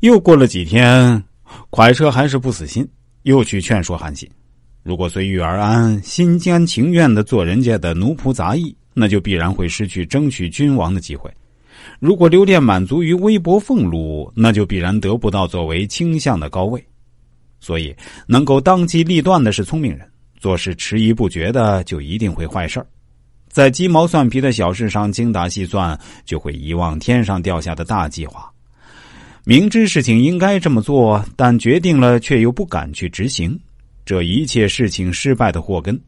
[0.00, 1.22] 又过了几天，
[1.70, 2.88] 蒯彻还是不死心，
[3.24, 4.26] 又去劝说韩信：
[4.82, 11.30] 如果随遇而安、心甘情愿的做人家的奴仆杂役，那就必然会失去争取君王的机会；
[11.98, 16.82] 如果留恋满足于微薄俸禄，那就必然得不到作为卿相的高位。
[17.60, 17.94] 所以，
[18.26, 22.82] 能够当机立断的是聪明人，做事迟疑不决的就一定会坏事
[23.50, 28.50] 在鸡毛蒜皮的小事上精打细算，就会遗忘天上掉下的大计划。
[29.44, 33.58] 明知事情应该这么做，但决定了却又不敢去执行，
[34.04, 35.98] 这一切事情失败的祸根。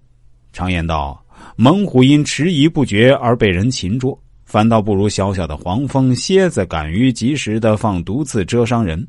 [0.53, 1.25] 常言道
[1.57, 9.07] ：“猛虎因迟疑不决而被人擒捉，反倒不如小小的黄蜂、蝎子敢于及时的放毒刺蛰伤人。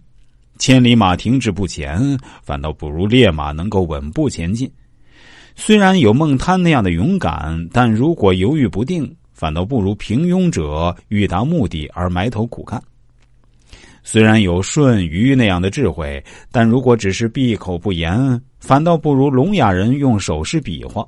[0.58, 4.71] 千里马停滞不前，反倒不如烈马能够稳步前进。
[5.55, 12.82] 虽然有孟滩那样的勇敢，但如果犹豫不定，反倒不如平庸者欲达目的而埋头苦干。”
[14.03, 21.07] 虽然有舜禹那样的智慧，但如果只是闭口不言，反倒不如聋哑人用手势比划。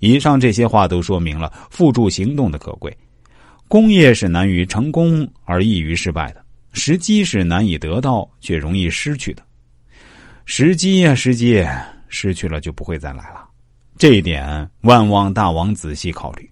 [0.00, 2.94] 以上这些话都说明了付诸行动的可贵。
[3.68, 9.42] 工业是难于成功而易于失败的，时机是难以得到却容易失去的。
[10.46, 11.64] 时机呀，时机，
[12.08, 13.48] 失去了就不会再来了。
[13.96, 16.49] 这一点，万望大王仔细考虑。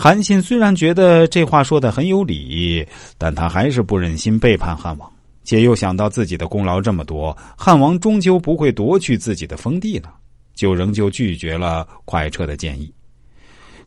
[0.00, 2.86] 韩信虽然觉得这话说的很有理，
[3.18, 10.08] 但他还是不忍心背叛汉王，且又想到自己的功劳这么多，汉王终究不会夺去自己的封地呢，
[10.54, 12.94] 就仍旧拒绝了蒯彻的建议。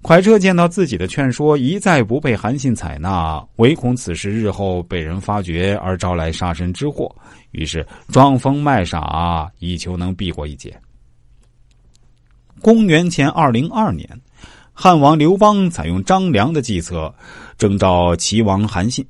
[0.02, 7.10] 蒯彻见到自己的劝说一再不被韩信采纳，唯恐此事日后被人发觉而招来杀身之祸，
[7.52, 10.78] 于是装疯卖傻，以求能避过一劫。
[12.62, 14.06] 公元前二零二年。
[14.74, 17.14] 汉王刘邦采用张良的计策，
[17.58, 19.06] 征召齐王韩信。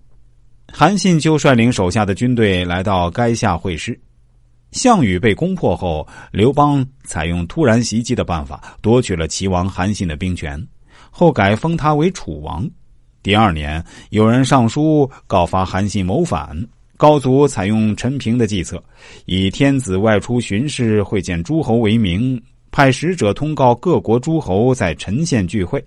[0.71, 3.97] 韩信就率领手下的军队来到垓下会师。
[4.71, 10.66] 项羽被攻破后，刘邦采用突然袭击的办法，夺取了齐王韩信的兵权，
[11.09, 12.67] 后改封他为楚王。
[13.21, 16.57] 第二年，有人上书告发韩信谋反，
[16.97, 18.81] 高祖采用陈平的计策，
[19.25, 22.41] 以天子外出巡视会见诸侯为名。
[22.71, 25.83] 派使者通告各国诸侯在陈县聚会，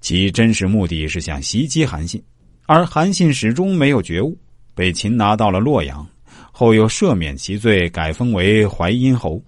[0.00, 2.20] 其真实目的是想袭击韩信，
[2.66, 4.36] 而韩信始终没有觉悟，
[4.74, 6.04] 被擒拿到了洛阳，
[6.50, 9.40] 后又赦免其罪，改封为淮阴侯。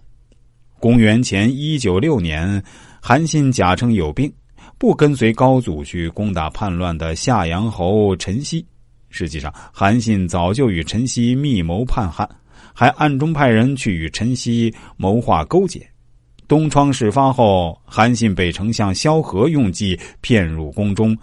[0.79, 2.63] 公元前一九六年，
[3.01, 4.33] 韩信假称有病，
[4.79, 8.65] 不跟随高祖去攻打叛乱的夏阳侯陈豨。
[9.11, 12.29] 实际上，韩信早就与陈豨密谋叛汉，
[12.73, 15.85] 还暗中派人去与陈豨谋划勾结。
[16.53, 21.17] 东窗事发后，韩信被丞相萧何用计骗入宫中，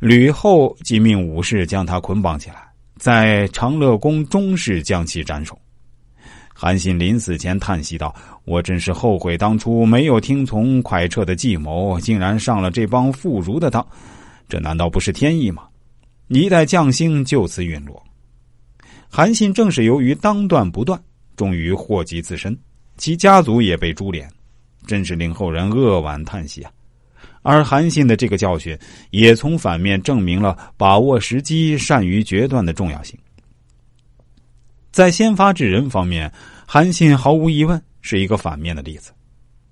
[0.00, 5.56] 吕后即命武士将他捆绑起来，在长乐宫中室将其斩首。
[6.52, 8.12] 韩信临死前叹息道
[8.44, 13.86] ：“我真是后悔当初没有听从蒯彻的计谋，竟然上了这帮妇孺的当，
[14.48, 15.62] 这难道不是天意吗？”
[16.26, 18.02] 一代将星就此陨落。
[19.08, 21.00] 韩信正是由于当断不断，
[21.36, 22.58] 终于祸及自身，
[22.96, 24.28] 其家族也被株连。
[24.86, 26.72] 真是令后人扼腕叹息啊！
[27.42, 28.78] 而韩信的这个教训，
[29.10, 33.18] 也从反面证明了把握时机、善于决断的重要性。
[34.90, 36.32] 在先发制人方面，
[36.66, 39.10] 韩信毫无疑问是一个反面的例子。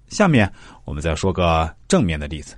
[0.09, 0.50] 下面
[0.84, 2.56] 我们再说个正面的例子。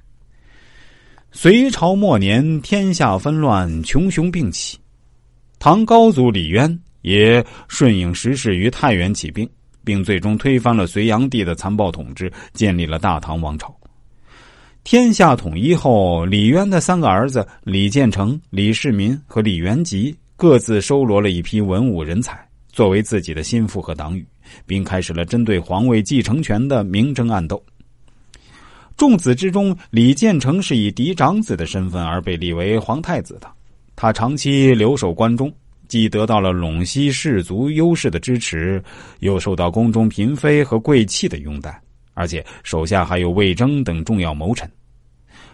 [1.32, 4.78] 隋朝末年，天下纷乱，群雄并起，
[5.58, 9.48] 唐高祖李渊也顺应时势，于太原起兵。
[9.84, 13.74] 并最终推翻了隋炀帝的残暴统治，建立了大唐王朝。
[14.84, 24.26] 天下统一后，李渊的三个儿子李建成、李世民和李元吉各自收罗了一批文武人才，作为自己的心腹和党羽，
[24.66, 27.62] 并开始了针对皇位继承权的明争暗斗。
[28.96, 33.48] 众子之中，李建成是以嫡长子的身份而被立为皇太子的，
[33.94, 35.52] 他长期留守关中。
[35.92, 38.82] 既得到了陇西氏族优势的支持，
[39.18, 41.78] 又受到宫中嫔妃和贵戚的拥戴，
[42.14, 44.66] 而且手下还有魏征等重要谋臣，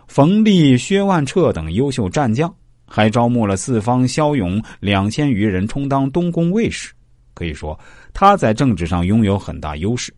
[0.07, 2.55] 冯立、薛万彻等优秀战将，
[2.87, 6.93] 还招募了四方骁勇两千余人充当东宫卫士。
[7.35, 7.77] 可以说，
[8.15, 10.15] 他在政治上拥有很大优势。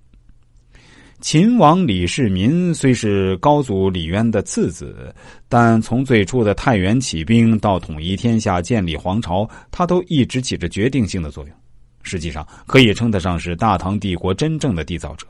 [1.20, 5.14] 秦王李世民虽是高祖李渊的次子，
[5.50, 11.54] 但从最初的太原起兵到统一天下、建立皇朝，他都一直起着决定性的作用。
[12.02, 15.26] 实际上，可以称得上是大唐帝国真正的缔造者。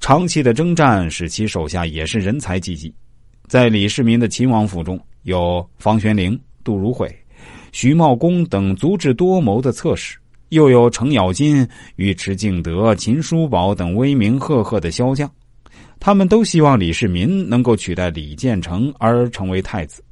[0.00, 2.92] 长期的征战使其手下也是人才济济。
[3.46, 7.14] 在李世民的秦王府中有房玄龄、杜如晦、
[7.72, 10.16] 徐茂公等足智多谋的侧室，
[10.54, 15.30] 又有程咬金、尉迟敬德、秦叔宝等威名赫赫的骁将，
[16.00, 20.02] 他们都希望李世民能够取代李建成而成为太子。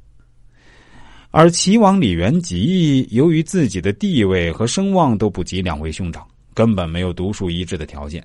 [1.31, 6.23] 而齐王李元吉由于自己的地位和声望都不及两位兄长，
[6.53, 8.23] 根本没有独树一帜的条件，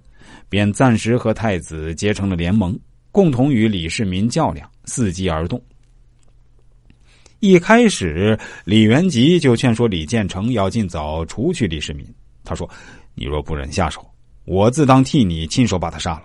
[0.50, 2.78] 便暂时和太子结成了联盟，
[3.10, 5.58] 共同与李世民较量，伺机而动。
[7.40, 12.04] 一开始，李元吉就劝说李建成要尽早除去李世民。
[12.42, 12.68] 他说
[13.14, 14.04] ：“你若不忍下手，
[14.44, 16.22] 我自当替你亲手把他杀了。”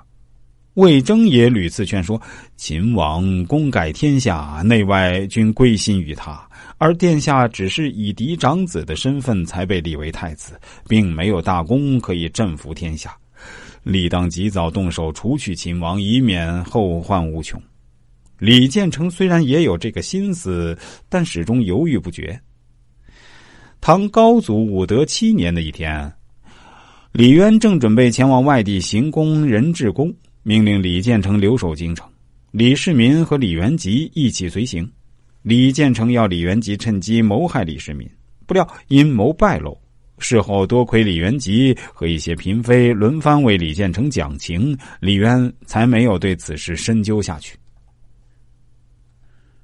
[0.73, 2.19] 魏征也屡次劝说
[2.57, 6.41] ：“秦王功盖天下，内外均归心于他。”
[6.79, 10.59] 而殿下只是以嫡长子的身份才被立为太子，
[10.89, 13.15] 并没有大功可以振服天下，
[13.83, 17.61] 理当及早动手除去秦王，以免后患无穷。
[18.43, 22.37] 李建成虽然也有这个心思，但始终犹豫不决。
[23.79, 26.11] 唐高祖武德七年的一天，
[27.13, 30.13] 李渊正准备前往外地行宫仁治宫，
[30.43, 32.05] 命令李建成留守京城，
[32.51, 34.91] 李世民和李元吉一起随行。
[35.41, 38.05] 李建成要李元吉趁机谋害李世民，
[38.45, 39.77] 不料阴谋败露。
[40.17, 47.57] 事后多亏李元吉和一些嫔妃轮番为李建成讲情，李渊才没有对此事深究下去。